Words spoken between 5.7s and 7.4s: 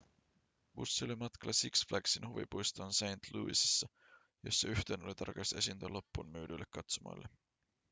loppuunmyydyille katsomoille